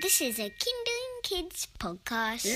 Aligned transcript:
This 0.00 0.20
is 0.20 0.40
a 0.40 0.50
Kindling 0.50 1.20
Kids 1.22 1.68
podcast. 1.78 2.44
We 2.44 2.52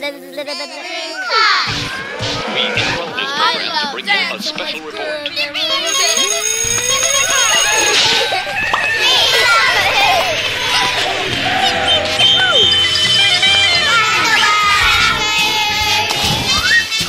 interrupt 2.67 3.15
this 3.17 3.33
program 3.39 3.71
to 3.79 3.93
bring 3.93 4.07
you 4.07 4.35
a 4.35 4.43
special 4.43 4.87
report. 4.87 5.29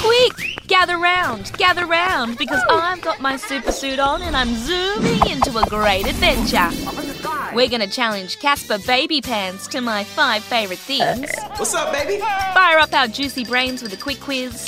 Quick! 0.02 0.68
Gather 0.68 0.98
round, 0.98 1.52
gather 1.58 1.86
round, 1.88 2.38
because 2.38 2.62
I've 2.70 3.02
got 3.02 3.20
my 3.20 3.36
super 3.38 3.72
suit 3.72 3.98
on 4.00 4.22
and 4.22 4.36
I'm 4.36 4.54
zooming 4.56 5.28
into 5.32 5.58
a 5.58 5.66
great 5.66 6.06
adventure. 6.06 7.09
We're 7.54 7.68
gonna 7.68 7.88
challenge 7.88 8.40
Caspar 8.40 8.78
Babypants 8.78 9.68
to 9.72 9.82
my 9.82 10.04
five 10.04 10.44
favourite 10.44 10.80
things. 10.80 11.32
What's 11.58 11.74
up, 11.74 11.92
baby? 11.92 12.20
Fire 12.20 12.78
up 12.78 12.94
our 12.94 13.08
juicy 13.08 13.44
brains 13.44 13.82
with 13.82 13.92
a 13.94 13.98
quick 13.98 14.20
quiz. 14.20 14.62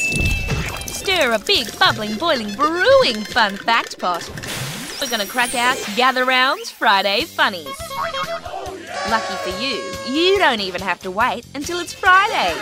Stir 0.88 1.32
a 1.32 1.40
big, 1.40 1.68
bubbling, 1.78 2.18
boiling, 2.18 2.56
brewing 2.56 3.24
fun 3.24 3.56
fact 3.56 4.00
pot. 4.00 4.28
We're 5.00 5.10
gonna 5.10 5.28
crack 5.28 5.54
out 5.54 5.78
Gather 5.96 6.26
Round's 6.26 6.72
Friday 6.72 7.26
Funnies. 7.26 7.68
Lucky 9.10 9.36
for 9.36 9.62
you, 9.62 9.94
you 10.08 10.40
don't 10.40 10.62
even 10.62 10.82
have 10.82 11.00
to 11.02 11.12
wait 11.12 11.46
until 11.54 11.80
it's 11.80 11.94
Friday. 11.94 12.56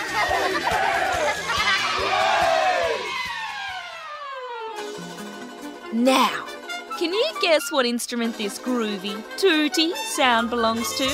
Now, 5.94 6.46
can 7.00 7.14
you 7.14 7.32
guess 7.42 7.72
what 7.72 7.86
instrument 7.86 8.38
this 8.38 8.60
groovy, 8.60 9.16
tooty 9.38 9.94
sound 10.18 10.50
belongs 10.50 10.94
to? 10.96 11.08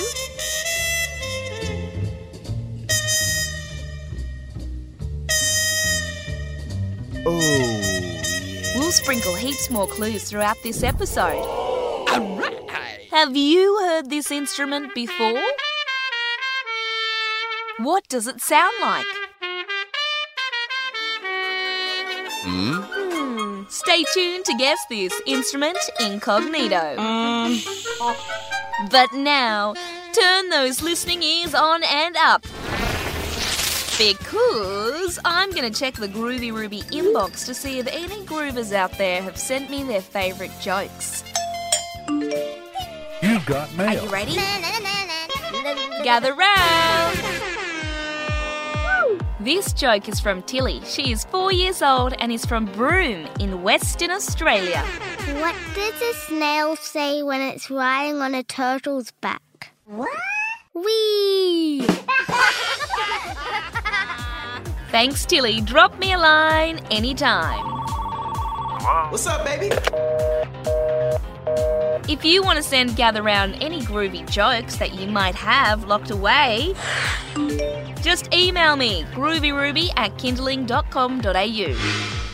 Oh, 7.28 7.40
yeah. 7.40 8.80
We'll 8.80 8.92
sprinkle 8.92 9.36
heaps 9.36 9.70
more 9.70 9.86
clues 9.86 10.24
throughout 10.28 10.58
this 10.64 10.82
episode. 10.82 11.46
Have 13.12 13.38
you 13.38 13.78
heard 13.82 14.10
this 14.10 14.32
instrument 14.32 14.96
before? 14.96 15.40
What 17.78 18.08
does 18.10 18.26
it 18.26 18.42
sound 18.42 18.74
like? 18.82 19.06
Hmm. 22.42 22.95
Stay 23.96 24.04
tuned 24.14 24.44
to 24.44 24.54
guess 24.58 24.86
this 24.90 25.14
instrument 25.26 25.78
incognito. 26.02 26.98
Um. 26.98 27.58
But 28.92 29.14
now, 29.14 29.74
turn 30.12 30.50
those 30.50 30.82
listening 30.82 31.24
ears 31.24 31.56
on 31.56 31.82
and 31.82 32.18
up. 32.18 32.42
Because 33.98 35.18
I'm 35.24 35.50
going 35.52 35.72
to 35.72 35.80
check 35.80 35.94
the 35.94 36.10
Groovy 36.10 36.52
Ruby 36.52 36.82
inbox 36.92 37.46
to 37.46 37.54
see 37.54 37.80
if 37.80 37.88
any 37.88 38.26
groovers 38.26 38.74
out 38.74 38.98
there 38.98 39.22
have 39.22 39.38
sent 39.38 39.70
me 39.70 39.84
their 39.84 40.02
favourite 40.02 40.52
jokes. 40.60 41.24
You've 42.10 43.46
got 43.46 43.74
mail. 43.78 44.02
Are 44.02 44.04
you 44.04 44.10
ready? 44.10 44.36
Gather 46.04 46.34
round! 46.34 47.05
This 49.46 49.74
joke 49.74 50.10
is 50.10 50.20
from 50.20 50.42
Tilly. 50.42 50.82
She 50.86 51.12
is 51.12 51.24
four 51.26 51.54
years 51.54 51.84
old 51.84 52.14
and 52.18 52.32
is 52.32 52.44
from 52.48 52.66
Broome 52.66 53.28
in 53.40 53.62
Western 53.62 54.10
Australia. 54.10 54.84
What 55.38 55.56
does 55.76 56.02
a 56.02 56.14
snail 56.16 56.76
say 56.76 57.22
when 57.22 57.42
it's 57.42 57.70
riding 57.70 58.22
on 58.22 58.34
a 58.34 58.42
turtle's 58.42 59.12
back? 59.22 59.70
What? 59.86 60.10
Wee! 60.74 61.82
Thanks, 64.90 65.24
Tilly. 65.28 65.62
Drop 65.62 66.00
me 66.00 66.14
a 66.14 66.18
line 66.18 66.80
anytime. 66.90 67.64
What's 69.12 69.28
up, 69.28 69.46
baby? 69.46 69.70
If 72.12 72.26
you 72.26 72.42
want 72.42 72.58
to 72.58 72.64
send 72.64 72.96
Gather 72.96 73.22
Round 73.22 73.62
any 73.62 73.82
groovy 73.82 74.28
jokes 74.28 74.78
that 74.78 74.96
you 74.96 75.06
might 75.08 75.36
have 75.36 75.84
locked 75.84 76.10
away, 76.10 76.74
just 78.06 78.32
email 78.34 78.76
me 78.76 79.04
groovyruby 79.16 79.90
at 79.98 80.18
kindling.com.au. 80.20 81.40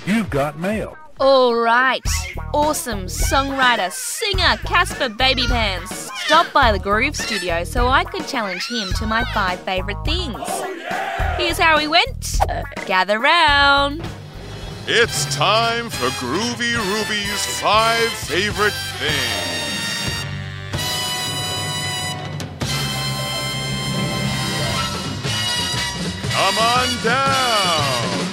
You've 0.06 0.30
got 0.30 0.60
mail. 0.60 0.98
All 1.20 1.56
right. 1.56 2.06
Awesome 2.54 3.06
songwriter, 3.06 3.92
singer 3.92 4.58
Caspar 4.66 5.10
Babypants 5.10 6.10
stopped 6.26 6.52
by 6.52 6.72
the 6.72 6.80
Groove 6.80 7.16
Studio 7.16 7.64
so 7.64 7.88
I 7.88 8.04
could 8.04 8.28
challenge 8.28 8.68
him 8.68 8.92
to 8.98 9.06
my 9.08 9.24
five 9.34 9.62
favourite 9.62 10.04
things. 10.04 10.38
Here's 11.38 11.58
how 11.58 11.78
we 11.78 11.88
went. 11.88 12.38
Uh, 12.50 12.64
gather 12.86 13.20
round. 13.20 14.04
It's 14.88 15.34
time 15.36 15.90
for 15.90 16.08
Groovy 16.20 16.76
Ruby's 16.76 17.46
five 17.62 18.10
favorite 18.10 18.74
things. 19.00 19.61
Come 26.42 26.58
on 26.58 27.04
down. 27.04 28.32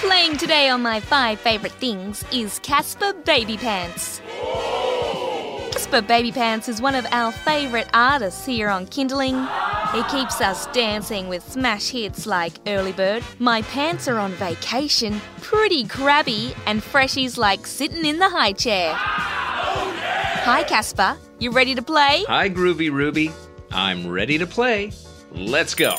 Playing 0.00 0.36
today 0.36 0.68
on 0.68 0.82
my 0.82 1.00
five 1.00 1.40
favourite 1.40 1.72
things 1.72 2.22
is 2.30 2.58
Caspar 2.58 3.14
Babypants. 3.24 4.20
Casper 5.72 6.02
Baby 6.02 6.32
Pants 6.32 6.68
is 6.68 6.82
one 6.82 6.94
of 6.94 7.06
our 7.12 7.32
favourite 7.32 7.88
artists 7.94 8.44
here 8.44 8.68
on 8.68 8.86
Kindling. 8.88 9.36
He 9.94 10.02
keeps 10.10 10.42
us 10.42 10.66
dancing 10.66 11.28
with 11.28 11.42
smash 11.50 11.88
hits 11.88 12.26
like 12.26 12.52
Early 12.66 12.92
Bird, 12.92 13.24
My 13.38 13.62
Pants 13.62 14.06
Are 14.06 14.18
on 14.18 14.32
Vacation, 14.32 15.18
Pretty 15.40 15.86
Crabby, 15.86 16.52
and 16.66 16.82
freshies 16.82 17.38
like 17.38 17.66
Sitting 17.66 18.04
in 18.04 18.18
the 18.18 18.28
High 18.28 18.52
Chair. 18.52 18.92
Hi, 18.94 20.62
Casper. 20.64 21.16
You 21.38 21.52
ready 21.52 21.74
to 21.74 21.80
play? 21.80 22.24
Hi, 22.28 22.50
Groovy 22.50 22.92
Ruby. 22.92 23.32
I'm 23.70 24.08
ready 24.08 24.38
to 24.38 24.46
play. 24.46 24.92
Let's 25.32 25.74
go. 25.74 25.94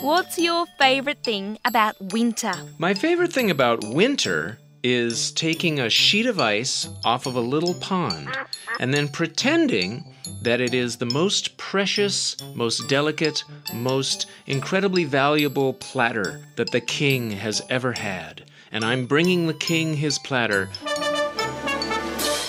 What's 0.00 0.38
your 0.38 0.66
favourite 0.78 1.22
thing 1.22 1.58
about 1.64 1.96
winter? 2.12 2.52
My 2.78 2.94
favorite 2.94 3.32
thing 3.32 3.50
about 3.50 3.84
winter 3.84 4.58
is 4.82 5.32
taking 5.32 5.80
a 5.80 5.88
sheet 5.88 6.26
of 6.26 6.38
ice 6.38 6.88
off 7.04 7.26
of 7.26 7.36
a 7.36 7.40
little 7.40 7.74
pond 7.74 8.28
and 8.78 8.92
then 8.92 9.08
pretending 9.08 10.04
that 10.42 10.60
it 10.60 10.74
is 10.74 10.96
the 10.96 11.06
most 11.06 11.56
precious, 11.56 12.36
most 12.54 12.86
delicate, 12.88 13.44
most 13.72 14.26
incredibly 14.46 15.04
valuable 15.04 15.72
platter 15.72 16.44
that 16.56 16.70
the 16.70 16.80
king 16.82 17.30
has 17.30 17.62
ever 17.70 17.92
had. 17.92 18.44
And 18.72 18.84
I'm 18.84 19.06
bringing 19.06 19.46
the 19.46 19.54
king 19.54 19.94
his 19.94 20.18
platter. 20.18 20.68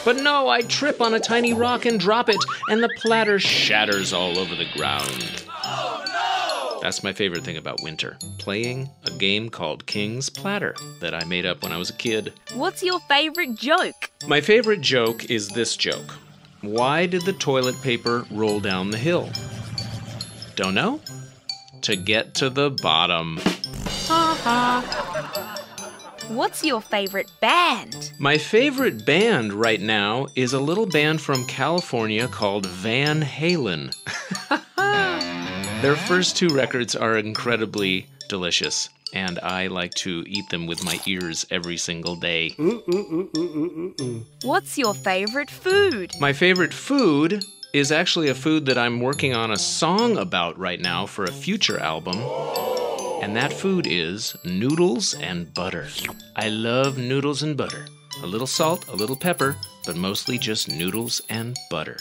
But 0.06 0.18
no, 0.18 0.48
I 0.48 0.62
trip 0.62 1.02
on 1.02 1.16
a 1.16 1.20
tiny 1.20 1.52
rock 1.52 1.86
and 1.86 2.00
drop 2.00 2.30
it, 2.30 2.38
and 2.70 2.84
the 2.84 2.90
platter 3.02 3.40
shatters 3.40 4.14
all 4.14 4.38
over 4.38 4.54
the 4.54 4.68
ground. 4.78 5.44
Oh, 5.50 6.04
no! 6.06 6.80
That's 6.80 7.04
my 7.04 7.12
favorite 7.12 7.44
thing 7.44 7.58
about 7.58 7.82
winter 7.82 8.16
playing 8.38 8.88
a 9.06 9.12
game 9.12 9.50
called 9.50 9.88
King's 9.88 10.30
Platter 10.30 10.76
that 11.00 11.16
I 11.16 11.26
made 11.26 11.48
up 11.48 11.64
when 11.64 11.72
I 11.72 11.78
was 11.78 11.90
a 11.90 11.94
kid. 11.94 12.34
What's 12.54 12.84
your 12.84 13.00
favourite 13.10 13.56
joke? 13.56 14.12
My 14.28 14.42
favorite 14.42 14.82
joke 14.82 15.32
is 15.32 15.50
this 15.50 15.76
joke 15.76 16.16
Why 16.62 17.08
did 17.08 17.24
the 17.24 17.34
toilet 17.34 17.82
paper 17.82 18.28
roll 18.30 18.60
down 18.60 18.92
the 18.92 19.00
hill? 19.00 19.32
Don't 20.56 20.76
know? 20.76 21.02
To 21.82 21.96
get 21.96 22.36
to 22.36 22.52
the 22.52 22.70
bottom. 22.70 23.40
What's 26.30 26.64
your 26.64 26.82
favourite 26.82 27.30
band? 27.40 28.12
My 28.18 28.40
favorite 28.40 29.06
band 29.06 29.54
right 29.54 29.80
now 29.80 30.26
is 30.36 30.54
a 30.54 30.60
little 30.60 30.88
band 30.88 31.22
from 31.22 31.46
California 31.46 32.28
called 32.28 32.66
Van 32.66 33.22
Halen. 33.22 33.94
Their 35.84 35.96
first 35.96 36.36
two 36.36 36.48
records 36.48 36.96
are 36.96 37.20
incredibly 37.20 38.08
delicious, 38.28 38.90
and 39.14 39.38
I 39.40 39.68
like 39.68 39.94
to 39.96 40.24
eat 40.28 40.50
them 40.50 40.66
with 40.66 40.84
my 40.84 41.00
ears 41.06 41.46
every 41.52 41.78
single 41.78 42.16
day. 42.16 42.56
What's 44.42 44.80
your 44.80 44.96
favourite 44.96 45.52
food? 45.52 46.12
My 46.20 46.34
favorite 46.34 46.74
food 46.74 47.44
is 47.72 47.92
actually 47.92 48.30
a 48.30 48.36
food 48.36 48.66
that 48.66 48.80
I'm 48.80 49.00
working 49.00 49.36
on 49.36 49.52
a 49.52 49.58
song 49.58 50.18
about 50.18 50.58
right 50.58 50.80
now 50.80 51.06
for 51.06 51.24
a 51.24 51.32
future 51.32 51.78
album. 51.78 52.16
And 53.22 53.36
that 53.36 53.54
food 53.54 53.88
is 53.88 54.36
noodles 54.44 55.14
and 55.14 55.54
butter. 55.54 55.88
I 56.36 56.50
love 56.50 56.98
noodles 56.98 57.42
and 57.42 57.56
butter. 57.56 57.86
A 58.24 58.28
little 58.28 58.48
salt, 58.48 58.88
a 58.88 58.96
little 58.96 59.16
pepper, 59.16 59.56
but 59.86 59.96
mostly 59.96 60.38
just 60.38 60.70
noodles 60.70 61.22
and 61.30 61.56
butter. 61.70 61.98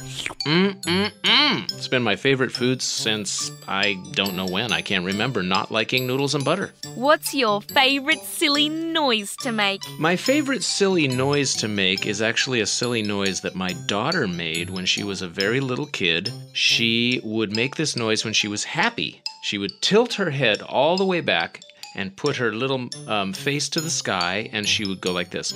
Mmm, 0.46 0.80
mmm, 0.80 1.12
mmm. 1.22 1.72
It's 1.72 1.88
been 1.88 2.02
my 2.02 2.16
favorite 2.16 2.50
food 2.50 2.80
since 2.80 3.50
I 3.68 4.02
don't 4.12 4.36
know 4.36 4.46
when. 4.46 4.72
I 4.72 4.80
can't 4.80 5.04
remember 5.04 5.42
not 5.42 5.70
liking 5.70 6.06
noodles 6.06 6.34
and 6.34 6.44
butter. 6.44 6.72
What's 6.94 7.34
your 7.34 7.60
favorite 7.60 8.22
silly 8.22 8.68
noise 8.68 9.36
to 9.42 9.52
make? 9.52 9.82
My 9.98 10.16
favorite 10.16 10.62
silly 10.62 11.08
noise 11.08 11.54
to 11.56 11.68
make 11.68 12.06
is 12.06 12.22
actually 12.22 12.60
a 12.60 12.66
silly 12.66 13.02
noise 13.02 13.40
that 13.42 13.54
my 13.54 13.74
daughter 13.86 14.26
made 14.26 14.70
when 14.70 14.86
she 14.86 15.04
was 15.04 15.20
a 15.20 15.28
very 15.28 15.60
little 15.60 15.86
kid. 15.86 16.32
She 16.54 17.20
would 17.22 17.54
make 17.54 17.76
this 17.76 17.96
noise 17.96 18.24
when 18.24 18.34
she 18.34 18.48
was 18.48 18.64
happy. 18.64 19.20
She 19.42 19.58
would 19.58 19.82
tilt 19.82 20.14
her 20.14 20.30
head 20.30 20.62
all 20.62 20.96
the 20.96 21.04
way 21.04 21.20
back 21.20 21.60
and 21.94 22.16
put 22.16 22.36
her 22.36 22.52
little 22.52 22.88
um, 23.06 23.32
face 23.32 23.68
to 23.68 23.80
the 23.80 23.90
sky, 23.90 24.48
and 24.52 24.66
she 24.66 24.86
would 24.86 25.00
go 25.00 25.12
like 25.12 25.30
this. 25.30 25.52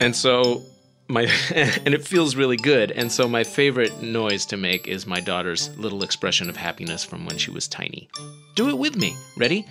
And 0.00 0.14
so 0.14 0.62
my 1.08 1.22
and 1.54 1.94
it 1.94 2.06
feels 2.06 2.36
really 2.36 2.56
good. 2.56 2.90
And 2.90 3.10
so 3.10 3.28
my 3.28 3.44
favorite 3.44 4.02
noise 4.02 4.46
to 4.46 4.56
make 4.56 4.88
is 4.88 5.06
my 5.06 5.20
daughter's 5.20 5.76
little 5.76 6.02
expression 6.02 6.48
of 6.48 6.56
happiness 6.56 7.04
from 7.04 7.26
when 7.26 7.38
she 7.38 7.50
was 7.50 7.68
tiny. 7.68 8.08
Do 8.54 8.68
it 8.68 8.78
with 8.78 8.96
me. 8.96 9.16
Ready? 9.36 9.66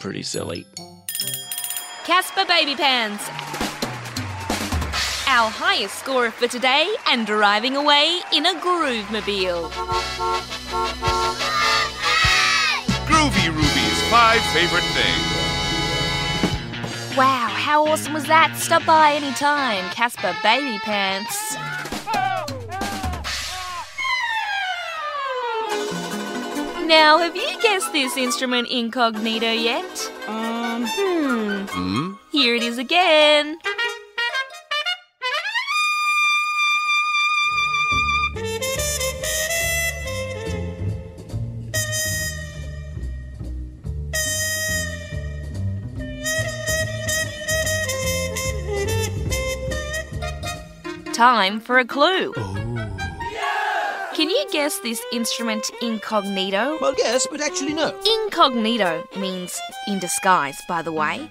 Pretty 0.00 0.22
silly. 0.22 0.66
Caspar 2.04 2.44
Babypants. 2.44 3.28
Our 5.28 5.48
highest 5.48 5.96
scorer 5.96 6.30
for 6.32 6.48
today 6.48 6.92
and 7.06 7.26
driving 7.26 7.76
away 7.76 8.20
in 8.32 8.46
a 8.46 8.60
groove 8.60 9.08
mobile. 9.12 9.68
Groovy 13.06 13.48
Ruby's 13.48 14.02
five 14.10 14.42
favorite 14.52 14.82
things. 14.82 15.29
Wow, 17.16 17.48
how 17.48 17.86
awesome 17.86 18.12
was 18.12 18.24
that? 18.26 18.56
Stop 18.56 18.86
by 18.86 19.12
anytime. 19.12 19.84
Casper 19.90 20.32
Baby 20.44 20.78
Pants. 20.78 21.56
Now, 26.86 27.18
have 27.18 27.34
you 27.34 27.60
guessed 27.62 27.92
this 27.92 28.16
instrument 28.16 28.68
incognito 28.68 29.50
yet? 29.50 30.12
Um, 30.28 30.86
hmm. 30.88 32.12
Here 32.30 32.54
it 32.54 32.62
is 32.62 32.78
again. 32.78 33.58
Time 51.20 51.60
for 51.60 51.78
a 51.78 51.84
clue. 51.84 52.32
Can 54.14 54.30
you 54.30 54.46
guess 54.50 54.78
this 54.78 55.02
instrument 55.12 55.70
incognito? 55.82 56.78
Well, 56.80 56.94
yes, 56.96 57.26
but 57.30 57.42
actually, 57.42 57.74
no. 57.74 57.94
Incognito 58.24 59.06
means 59.18 59.60
in 59.86 59.98
disguise, 59.98 60.58
by 60.66 60.80
the 60.80 60.92
way. 60.92 61.28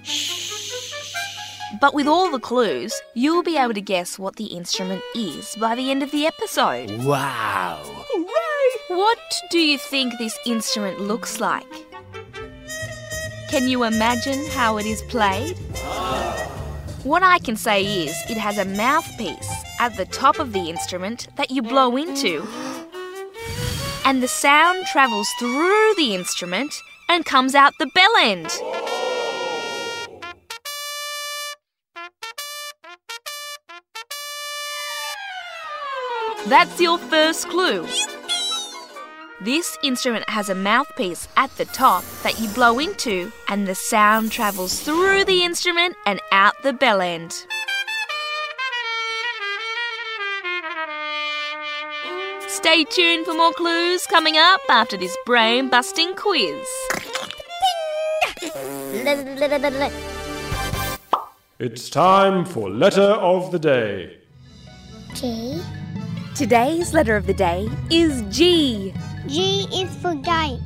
But 1.82 1.96
with 1.96 2.06
all 2.06 2.30
the 2.30 2.40
clues, 2.40 3.02
you'll 3.16 3.42
be 3.42 3.58
able 3.58 3.74
to 3.74 3.82
guess 3.82 4.20
what 4.20 4.36
the 4.36 4.46
instrument 4.46 5.02
is 5.16 5.56
by 5.56 5.74
the 5.74 5.90
end 5.90 6.04
of 6.04 6.12
the 6.12 6.28
episode. 6.28 6.92
Wow. 7.04 7.82
What 8.90 9.18
do 9.50 9.58
you 9.58 9.80
think 9.80 10.20
this 10.20 10.38
instrument 10.46 11.02
looks 11.02 11.40
like? 11.40 11.66
Can 13.50 13.68
you 13.68 13.86
imagine 13.86 14.46
how 14.52 14.78
it 14.78 14.86
is 14.86 15.02
played? 15.10 15.58
What 17.04 17.24
I 17.24 17.40
can 17.40 17.56
say 17.56 18.04
is 18.04 18.14
it 18.30 18.36
has 18.36 18.58
a 18.58 18.66
mouthpiece 18.66 19.50
at 19.80 19.96
the 19.96 20.06
top 20.06 20.40
of 20.40 20.54
the 20.54 20.70
instrument 20.70 21.28
that 21.38 21.50
you 21.50 21.62
blow 21.62 21.96
into. 21.98 22.46
And 24.06 24.22
the 24.22 24.28
sound 24.28 24.86
travels 24.92 25.30
through 25.40 25.94
the 25.96 26.14
instrument 26.14 26.74
and 27.10 27.26
comes 27.26 27.56
out 27.56 27.74
the 27.80 27.90
bell 27.96 28.12
end. 28.20 28.48
That's 36.48 36.80
your 36.82 36.98
first 36.98 37.48
clue. 37.50 37.88
This 39.42 39.78
instrument 39.84 40.30
has 40.30 40.50
a 40.50 40.56
mouthpiece 40.56 41.28
at 41.38 41.56
the 41.58 41.66
top 41.66 42.04
that 42.24 42.40
you 42.42 42.50
blow 42.50 42.80
into, 42.80 43.32
and 43.48 43.68
the 43.68 43.76
sound 43.76 44.32
travels 44.34 44.82
through 44.82 45.26
the 45.26 45.44
instrument 45.44 45.96
and 46.06 46.20
out 46.32 46.56
the 46.62 46.74
bell 46.74 47.00
end. 47.00 47.46
Stay 52.60 52.84
tuned 52.84 53.26
for 53.26 53.34
more 53.34 53.54
clues 53.54 54.06
coming 54.08 54.36
up 54.36 54.60
after 54.70 54.98
this 54.98 55.16
brain 55.26 55.70
busting 55.70 56.14
quiz. 56.16 56.68
It's 61.58 61.90
time 61.90 62.44
for 62.44 62.70
letter 62.70 63.14
of 63.32 63.54
the 63.54 63.60
day. 63.60 64.18
G. 65.14 65.62
Today's 66.36 66.94
letter 66.94 67.16
of 67.16 67.28
the 67.28 67.34
day 67.34 67.70
is 67.90 68.24
G. 68.24 68.94
G 69.28 69.66
is 69.72 69.96
for 70.02 70.16
gate. 70.16 70.60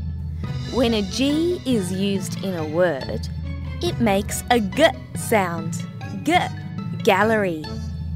When 0.74 0.96
a 0.96 1.04
G 1.04 1.62
is 1.63 1.94
used 1.94 2.44
in 2.44 2.56
a 2.56 2.68
word, 2.69 3.30
it 3.84 4.01
makes 4.01 4.44
a 4.50 4.60
G 4.60 4.88
sound. 5.16 5.86
G. 6.24 6.36
Gallery, 7.04 7.63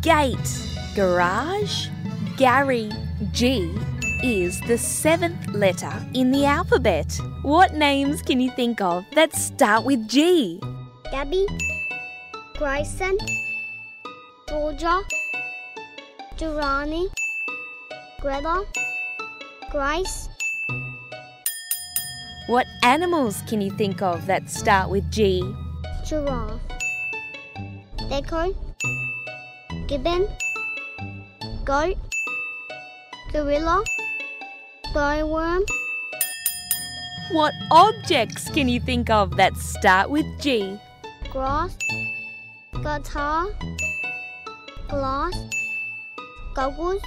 gate, 0.01 0.49
garage, 0.95 1.89
Gary. 2.37 2.89
G 3.31 3.73
is 4.21 4.61
the 4.61 4.77
seventh 4.77 5.47
letter 5.49 5.91
in 6.13 6.31
the 6.31 6.45
alphabet. 6.45 7.19
What 7.41 7.73
names 7.73 8.21
can 8.21 8.39
you 8.39 8.51
think 8.51 8.79
of 8.79 9.05
that 9.15 9.33
start 9.33 9.85
with 9.85 10.07
G? 10.07 10.61
Gabby. 11.09 11.47
Grayson. 12.55 13.17
Georgia. 14.47 15.01
Durrani. 16.37 17.09
Greta. 18.21 18.63
Grace. 19.71 20.29
What 22.45 22.67
animals 22.83 23.41
can 23.47 23.61
you 23.61 23.71
think 23.71 24.03
of 24.03 24.27
that 24.27 24.47
start 24.47 24.91
with 24.91 25.09
G? 25.09 25.41
Giraffe. 26.05 26.61
Gecko. 28.09 28.53
Gibbon. 29.87 30.27
Goat. 31.65 31.97
Gorilla. 33.37 33.83
Glowworm. 34.93 35.63
What 37.29 37.53
objects 37.69 38.49
can 38.49 38.67
you 38.67 38.79
think 38.79 39.11
of 39.11 39.37
that 39.37 39.55
start 39.57 40.09
with 40.09 40.25
G? 40.41 40.75
Grass. 41.29 41.77
Guitar. 42.73 43.45
Glass. 44.87 45.35
Goggles. 46.55 47.03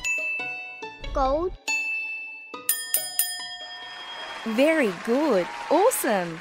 Gold. 1.12 1.50
Very 4.44 4.92
good. 5.04 5.48
Awesome. 5.68 6.38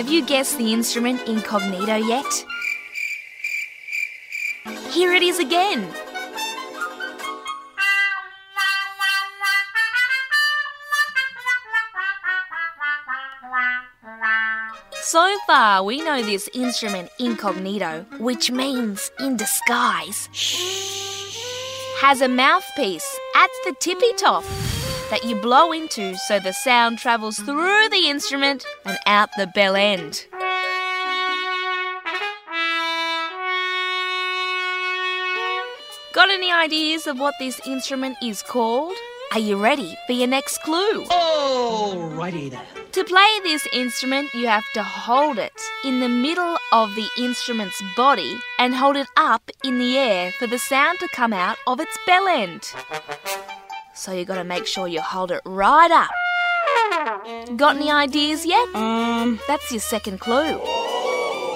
Have 0.00 0.08
you 0.08 0.24
guessed 0.24 0.56
the 0.56 0.72
instrument 0.72 1.28
incognito 1.28 1.96
yet? 1.96 2.24
Here 4.92 5.12
it 5.12 5.22
is 5.22 5.38
again. 5.38 5.86
So 15.02 15.36
far, 15.46 15.84
we 15.84 16.00
know 16.00 16.22
this 16.22 16.48
instrument 16.54 17.10
incognito, 17.18 18.06
which 18.20 18.50
means 18.50 19.10
in 19.20 19.36
disguise, 19.36 20.30
has 22.00 22.22
a 22.22 22.28
mouthpiece 22.28 23.18
at 23.36 23.50
the 23.66 23.74
tippy 23.78 24.14
top 24.16 24.44
that 25.10 25.24
you 25.24 25.34
blow 25.34 25.72
into 25.72 26.16
so 26.16 26.38
the 26.38 26.52
sound 26.52 26.98
travels 26.98 27.38
through 27.38 27.88
the 27.90 28.08
instrument 28.08 28.64
and 28.84 28.96
out 29.06 29.28
the 29.36 29.48
bell 29.48 29.74
end. 29.74 30.26
Got 36.12 36.30
any 36.30 36.52
ideas 36.52 37.06
of 37.06 37.18
what 37.18 37.34
this 37.38 37.60
instrument 37.66 38.16
is 38.22 38.42
called? 38.42 38.96
Are 39.32 39.38
you 39.38 39.56
ready 39.56 39.96
for 40.06 40.12
your 40.12 40.26
next 40.28 40.58
clue? 40.62 41.04
Alrighty 41.04 42.50
then. 42.50 42.64
To 42.92 43.04
play 43.04 43.40
this 43.44 43.66
instrument, 43.72 44.34
you 44.34 44.48
have 44.48 44.64
to 44.74 44.82
hold 44.82 45.38
it 45.38 45.52
in 45.84 46.00
the 46.00 46.08
middle 46.08 46.56
of 46.72 46.94
the 46.96 47.08
instrument's 47.16 47.80
body 47.96 48.36
and 48.58 48.74
hold 48.74 48.96
it 48.96 49.06
up 49.16 49.50
in 49.62 49.78
the 49.78 49.96
air 49.96 50.32
for 50.32 50.48
the 50.48 50.58
sound 50.58 50.98
to 50.98 51.08
come 51.08 51.32
out 51.32 51.56
of 51.68 51.78
its 51.78 51.96
bell 52.06 52.26
end. 52.26 52.72
So 54.00 54.12
you 54.12 54.24
gotta 54.24 54.44
make 54.44 54.66
sure 54.66 54.88
you 54.88 55.02
hold 55.02 55.30
it 55.30 55.42
right 55.44 55.90
up. 55.90 56.08
Got 57.58 57.76
any 57.76 57.90
ideas 57.90 58.46
yet? 58.46 58.66
Um, 58.74 59.38
That's 59.46 59.70
your 59.70 59.80
second 59.82 60.20
clue. 60.20 60.58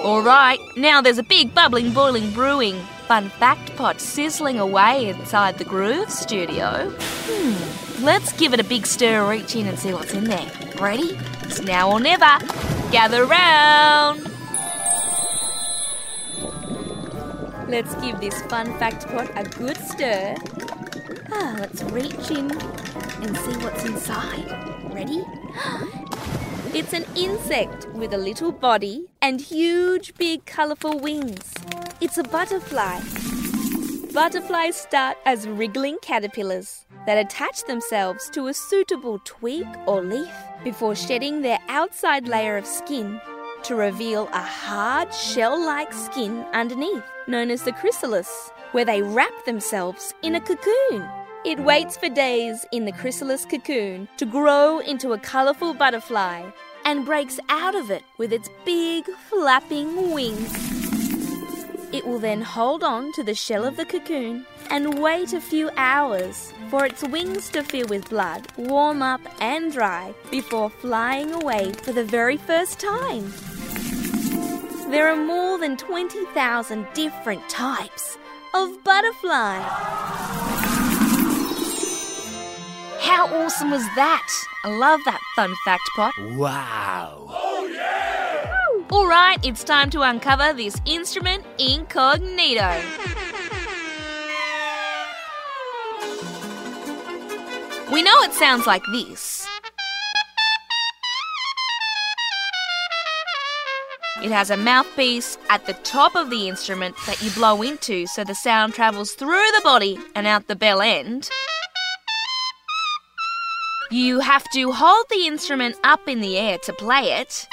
Alright, 0.05 0.59
now 0.77 1.01
there's 1.01 1.17
a 1.17 1.23
big 1.23 1.55
bubbling, 1.55 1.89
boiling, 1.89 2.31
brewing 2.33 2.75
fun 3.07 3.29
fact 3.29 3.75
pot 3.75 3.99
sizzling 3.99 4.59
away 4.59 5.09
inside 5.09 5.57
the 5.57 5.65
Groove 5.65 6.11
studio. 6.11 6.91
Hmm, 7.25 8.05
let's 8.05 8.31
give 8.33 8.53
it 8.53 8.59
a 8.59 8.63
big 8.63 8.85
stir, 8.85 9.27
reach 9.27 9.55
in 9.55 9.65
and 9.65 9.79
see 9.79 9.91
what's 9.91 10.13
in 10.13 10.25
there. 10.25 10.51
Ready? 10.79 11.17
It's 11.41 11.63
now 11.63 11.91
or 11.91 11.99
never. 11.99 12.37
Gather 12.91 13.25
round. 13.25 14.34
Let's 17.67 17.95
give 17.95 18.19
this 18.21 18.39
fun 18.43 18.77
fact 18.77 19.07
pot 19.07 19.31
a 19.35 19.43
good 19.43 19.77
stir. 19.77 20.35
Ah, 21.31 21.55
let's 21.59 21.81
reach 21.83 22.29
in 22.29 22.51
and 22.51 23.35
see 23.37 23.57
what's 23.63 23.83
inside. 23.85 24.47
Ready? 24.93 25.23
It's 26.75 26.91
an 26.91 27.05
insect 27.15 27.87
with 27.93 28.13
a 28.13 28.17
little 28.17 28.51
body 28.51 29.05
and 29.21 29.39
huge, 29.39 30.13
big, 30.15 30.45
colourful 30.45 30.99
wings. 30.99 31.53
It's 32.01 32.17
a 32.17 32.23
butterfly. 32.23 32.99
Butterflies 34.13 34.75
start 34.75 35.17
as 35.25 35.47
wriggling 35.47 35.97
caterpillars 36.01 36.85
that 37.05 37.17
attach 37.17 37.63
themselves 37.63 38.29
to 38.31 38.47
a 38.47 38.53
suitable 38.53 39.21
twig 39.23 39.65
or 39.87 40.01
leaf 40.01 40.35
before 40.65 40.95
shedding 40.95 41.41
their 41.41 41.59
outside 41.69 42.27
layer 42.27 42.57
of 42.57 42.65
skin 42.65 43.21
to 43.65 43.75
reveal 43.75 44.27
a 44.31 44.41
hard 44.41 45.11
shell 45.11 45.59
like 45.59 45.91
skin 45.91 46.45
underneath, 46.53 47.03
known 47.25 47.49
as 47.49 47.63
the 47.63 47.71
chrysalis, 47.71 48.51
where 48.73 48.85
they 48.85 49.01
wrap 49.01 49.33
themselves 49.45 50.13
in 50.21 50.35
a 50.35 50.39
cocoon. 50.39 51.09
It 51.45 51.59
waits 51.59 51.97
for 51.97 52.07
days 52.07 52.63
in 52.71 52.85
the 52.85 52.91
chrysalis 52.91 53.43
cocoon 53.43 54.07
to 54.17 54.25
grow 54.27 54.79
into 54.79 55.13
a 55.13 55.17
colourful 55.17 55.73
butterfly 55.73 56.47
and 56.85 57.05
breaks 57.05 57.39
out 57.49 57.73
of 57.73 57.89
it 57.89 58.03
with 58.19 58.31
its 58.31 58.49
big 58.65 59.05
flapping 59.29 60.11
wings. 60.11 60.74
It 61.95 62.05
will 62.05 62.19
then 62.19 62.41
hold 62.41 62.83
on 62.83 63.13
to 63.13 63.23
the 63.23 63.33
shell 63.33 63.63
of 63.63 63.77
the 63.77 63.85
cocoon 63.85 64.45
and 64.69 64.99
wait 64.99 65.31
a 65.31 65.39
few 65.39 65.69
hours 65.77 66.51
for 66.69 66.85
its 66.85 67.03
wings 67.03 67.47
to 67.51 67.63
fill 67.63 67.87
with 67.87 68.09
blood, 68.09 68.45
warm 68.57 69.01
up 69.01 69.21
and 69.39 69.71
dry 69.71 70.13
before 70.29 70.69
flying 70.69 71.31
away 71.31 71.71
for 71.71 71.93
the 71.93 72.03
very 72.03 72.35
first 72.35 72.81
time. 72.81 73.31
There 74.91 75.07
are 75.07 75.15
more 75.15 75.57
than 75.57 75.77
20,000 75.77 76.85
different 76.93 77.47
types 77.47 78.17
of 78.53 78.83
butterfly. 78.83 79.59
How 82.99 83.29
awesome 83.31 83.71
was 83.71 83.85
that? 83.95 84.27
I 84.65 84.77
love 84.77 84.99
that 85.05 85.21
fun 85.37 85.53
fact 85.63 85.89
pot. 85.95 86.13
Wow. 86.33 87.54
All 88.91 89.07
right, 89.07 89.43
it's 89.43 89.63
time 89.63 89.89
to 89.91 90.01
uncover 90.03 90.53
this 90.53 90.79
instrument 90.85 91.43
incognito. 91.57 92.79
We 97.91 98.03
know 98.03 98.21
it 98.21 98.33
sounds 98.33 98.67
like 98.67 98.83
this. 98.91 99.47
It 104.23 104.31
has 104.31 104.51
a 104.51 104.57
mouthpiece 104.57 105.39
at 105.49 105.65
the 105.65 105.73
top 105.73 106.15
of 106.15 106.29
the 106.29 106.47
instrument 106.47 106.95
that 107.07 107.21
you 107.23 107.31
blow 107.31 107.63
into 107.63 108.05
so 108.05 108.23
the 108.23 108.35
sound 108.35 108.75
travels 108.75 109.13
through 109.13 109.29
the 109.29 109.61
body 109.63 109.97
and 110.13 110.27
out 110.27 110.47
the 110.47 110.55
bell 110.55 110.81
end. 110.81 111.29
You 113.89 114.19
have 114.19 114.45
to 114.53 114.71
hold 114.71 115.05
the 115.09 115.25
instrument 115.25 115.75
up 115.83 116.07
in 116.07 116.21
the 116.21 116.37
air 116.37 116.59
to 116.59 116.73
play 116.73 117.13
it. 117.13 117.47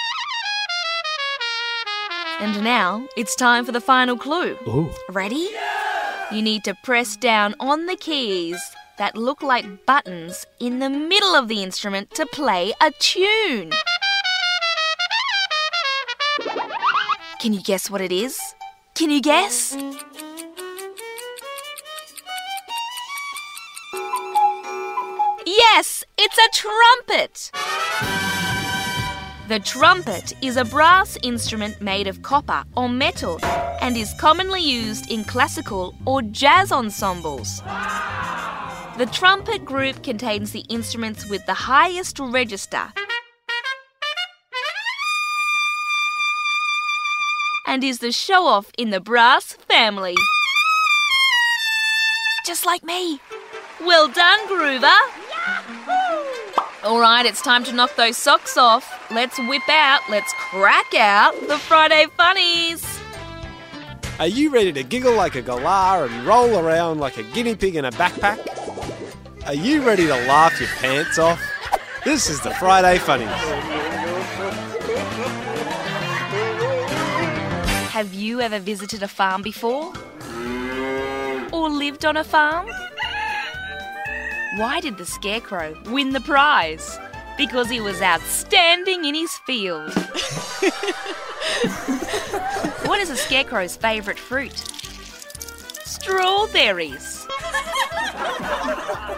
And 2.42 2.64
now 2.64 3.06
it's 3.16 3.36
time 3.36 3.64
for 3.64 3.70
the 3.70 3.80
final 3.80 4.18
clue. 4.18 4.58
Ooh. 4.66 4.90
Ready? 5.08 5.48
You 6.32 6.42
need 6.42 6.64
to 6.64 6.74
press 6.82 7.16
down 7.16 7.54
on 7.60 7.86
the 7.86 7.94
keys 7.94 8.60
that 8.98 9.16
look 9.16 9.44
like 9.44 9.86
buttons 9.86 10.44
in 10.58 10.80
the 10.80 10.90
middle 10.90 11.36
of 11.36 11.46
the 11.46 11.62
instrument 11.62 12.10
to 12.16 12.26
play 12.26 12.72
a 12.80 12.90
tune. 12.98 13.70
Can 17.38 17.52
you 17.52 17.62
guess 17.62 17.88
what 17.88 18.00
it 18.00 18.10
is? 18.10 18.40
Can 18.96 19.12
you 19.12 19.20
guess? 19.20 19.76
Yes, 25.46 26.02
it's 26.18 26.38
a 26.38 26.48
trumpet. 26.52 27.52
The 29.48 29.58
trumpet 29.58 30.34
is 30.40 30.56
a 30.56 30.64
brass 30.64 31.18
instrument 31.22 31.80
made 31.80 32.06
of 32.06 32.22
copper 32.22 32.62
or 32.76 32.88
metal 32.88 33.44
and 33.80 33.96
is 33.96 34.14
commonly 34.18 34.62
used 34.62 35.10
in 35.10 35.24
classical 35.24 35.94
or 36.06 36.22
jazz 36.22 36.70
ensembles. 36.70 37.60
The 38.98 39.08
trumpet 39.12 39.64
group 39.64 40.04
contains 40.04 40.52
the 40.52 40.64
instruments 40.68 41.28
with 41.28 41.44
the 41.46 41.54
highest 41.54 42.20
register 42.20 42.92
and 47.66 47.82
is 47.82 47.98
the 47.98 48.12
show 48.12 48.46
off 48.46 48.70
in 48.78 48.90
the 48.90 49.00
brass 49.00 49.54
family. 49.54 50.14
Just 52.46 52.64
like 52.64 52.84
me. 52.84 53.20
Well 53.80 54.08
done, 54.08 54.40
Groover. 54.46 54.98
All 56.84 57.00
right, 57.00 57.26
it's 57.26 57.42
time 57.42 57.64
to 57.64 57.72
knock 57.72 57.96
those 57.96 58.16
socks 58.16 58.56
off. 58.56 58.91
Let's 59.14 59.38
whip 59.38 59.68
out, 59.68 60.00
let's 60.08 60.32
crack 60.32 60.94
out 60.94 61.38
the 61.46 61.58
Friday 61.58 62.06
funnies. 62.16 62.82
Are 64.18 64.26
you 64.26 64.48
ready 64.48 64.72
to 64.72 64.82
giggle 64.82 65.14
like 65.14 65.34
a 65.34 65.42
galah 65.42 66.08
and 66.08 66.26
roll 66.26 66.58
around 66.58 66.98
like 66.98 67.18
a 67.18 67.22
guinea 67.22 67.54
pig 67.54 67.76
in 67.76 67.84
a 67.84 67.90
backpack? 67.90 68.40
Are 69.46 69.54
you 69.54 69.82
ready 69.82 70.06
to 70.06 70.14
laugh 70.14 70.58
your 70.58 70.70
pants 70.78 71.18
off? 71.18 71.38
This 72.06 72.30
is 72.30 72.40
the 72.40 72.52
Friday 72.54 72.96
Funnies. 73.00 73.28
Have 77.90 78.14
you 78.14 78.40
ever 78.40 78.58
visited 78.58 79.02
a 79.02 79.08
farm 79.08 79.42
before? 79.42 79.92
Or 81.52 81.68
lived 81.68 82.06
on 82.06 82.16
a 82.16 82.24
farm? 82.24 82.66
Why 84.56 84.80
did 84.80 84.96
the 84.96 85.04
scarecrow 85.04 85.76
win 85.90 86.14
the 86.14 86.20
prize? 86.20 86.98
Because 87.36 87.68
he 87.70 87.80
was 87.80 88.00
outstanding 88.02 89.04
in 89.04 89.14
his 89.14 89.36
field. 89.46 89.92
what 92.84 93.00
is 93.00 93.10
a 93.10 93.16
scarecrow's 93.16 93.76
favourite 93.76 94.18
fruit? 94.18 94.56
Strawberries. 95.84 97.26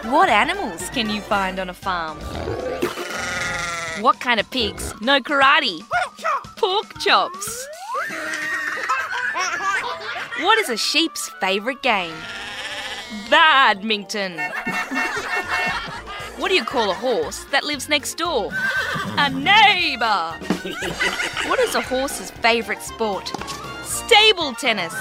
What 0.05 0.29
animals 0.29 0.89
can 0.91 1.09
you 1.09 1.21
find 1.21 1.59
on 1.59 1.69
a 1.69 1.73
farm? 1.73 2.17
What 4.01 4.19
kind 4.19 4.39
of 4.39 4.49
pigs 4.51 4.93
know 5.01 5.19
karate? 5.19 5.81
Pork 6.57 6.99
chops. 6.99 7.67
What 10.41 10.59
is 10.59 10.69
a 10.69 10.77
sheep's 10.77 11.29
favourite 11.39 11.81
game? 11.81 12.15
Badminton. 13.29 14.39
What 16.45 16.49
do 16.49 16.55
you 16.57 16.63
call 16.63 16.91
a 16.91 16.93
horse 16.93 17.43
that 17.45 17.63
lives 17.63 17.89
next 17.89 18.19
door? 18.19 18.51
A 19.17 19.31
neighbour. 19.31 20.37
What 21.49 21.59
is 21.59 21.73
a 21.73 21.81
horse's 21.81 22.29
favourite 22.29 22.83
sport? 22.83 23.33
Stable 23.83 24.53
tennis. 24.53 24.93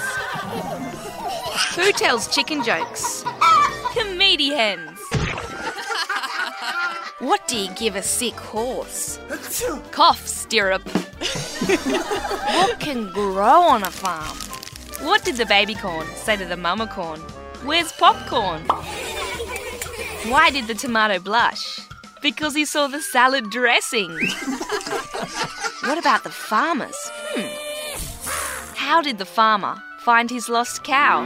Who 1.76 1.92
tells 1.92 2.34
chicken 2.34 2.64
jokes? 2.64 3.26
Comedians. 3.92 4.98
What 7.18 7.46
do 7.46 7.58
you 7.58 7.70
give 7.74 7.94
a 7.94 8.02
sick 8.02 8.40
horse? 8.40 9.18
Cough 9.90 10.26
stirrup. 10.26 10.88
what 10.88 12.80
can 12.80 13.12
grow 13.12 13.60
on 13.60 13.82
a 13.82 13.90
farm? 13.90 14.34
What 15.06 15.26
did 15.26 15.36
the 15.36 15.44
baby 15.44 15.74
corn 15.74 16.06
say 16.16 16.38
to 16.38 16.46
the 16.46 16.56
mama 16.56 16.86
corn? 16.86 17.20
Where's 17.64 17.92
popcorn? 17.92 18.66
Why 20.28 20.50
did 20.50 20.66
the 20.66 20.74
tomato 20.74 21.18
blush? 21.18 21.80
Because 22.22 22.54
he 22.54 22.64
saw 22.64 22.86
the 22.86 23.00
salad 23.00 23.50
dressing. 23.50 24.10
what 25.84 25.98
about 25.98 26.24
the 26.24 26.30
farmers? 26.30 26.96
Hmm. 27.32 28.74
How 28.76 29.02
did 29.02 29.18
the 29.18 29.26
farmer 29.26 29.82
find 30.00 30.30
his 30.30 30.48
lost 30.48 30.84
cow? 30.84 31.24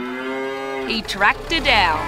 He 0.87 1.01
tracked 1.01 1.51
her 1.51 1.59
down. 1.59 1.99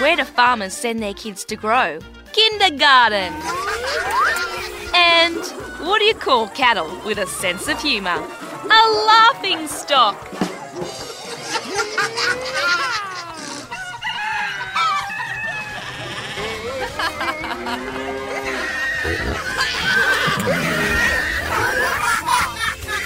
Where 0.00 0.16
do 0.16 0.24
farmers 0.24 0.74
send 0.74 1.02
their 1.02 1.14
kids 1.14 1.44
to 1.46 1.56
grow? 1.56 1.98
kindergarten. 2.38 3.32
And 4.94 5.42
what 5.86 5.98
do 5.98 6.04
you 6.04 6.14
call 6.14 6.48
cattle 6.48 6.88
with 7.04 7.18
a 7.18 7.26
sense 7.26 7.68
of 7.68 7.80
humour? 7.80 8.22
A 8.64 8.82
laughing 9.06 9.66
stock. 9.66 10.16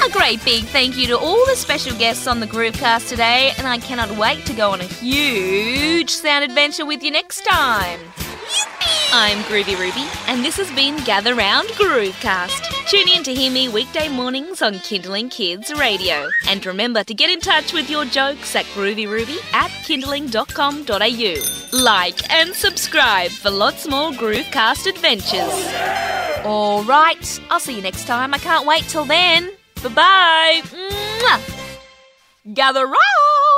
A 0.05 0.11
great 0.11 0.45
big 0.45 0.65
thank 0.67 0.97
you 0.97 1.07
to 1.09 1.19
all 1.19 1.45
the 1.47 1.57
special 1.57 1.97
guests 1.99 2.27
on 2.27 2.41
the 2.41 2.47
Groovecast 2.47 3.09
today, 3.09 3.53
and 3.59 3.67
I 3.67 3.79
cannot 3.79 4.17
wait 4.17 4.47
to 4.47 4.53
go 4.53 4.71
on 4.71 4.81
a 4.81 4.85
huge 4.85 6.11
sound 6.11 6.45
adventure 6.45 6.87
with 6.87 7.03
you 7.03 7.11
next 7.11 7.45
time. 7.45 8.01
I'm 9.13 9.39
Groovy 9.45 9.79
Ruby, 9.79 10.07
and 10.27 10.45
this 10.45 10.57
has 10.57 10.71
been 10.73 10.97
Gather 11.05 11.35
Round 11.35 11.69
Groovecast. 11.71 12.82
Tune 12.93 13.09
in 13.09 13.23
to 13.23 13.33
hear 13.33 13.51
me 13.51 13.71
weekday 13.71 14.07
mornings 14.07 14.61
on 14.61 14.79
Kindling 14.81 15.31
Kids 15.31 15.73
Radio. 15.73 16.29
And 16.47 16.67
remember 16.67 17.03
to 17.03 17.15
get 17.15 17.31
in 17.31 17.41
touch 17.41 17.73
with 17.73 17.89
your 17.89 18.05
jokes 18.05 18.55
at 18.55 18.67
groovyruby 18.67 19.39
at 19.55 19.71
kindling.com.au. 19.87 21.79
Like 21.83 22.31
and 22.31 22.55
subscribe 22.55 23.31
for 23.31 23.49
lots 23.49 23.89
more 23.89 24.11
Groovecast 24.11 24.87
adventures. 24.87 26.45
All 26.45 26.85
right, 26.85 27.41
I'll 27.49 27.61
see 27.61 27.77
you 27.77 27.81
next 27.81 28.07
time. 28.07 28.35
I 28.35 28.39
can't 28.39 28.67
wait 28.67 28.83
till 28.83 29.07
then. 29.07 29.53
Bye 29.83 29.89
bye. 29.89 31.41
Gather 32.53 32.85
round. 32.85 33.52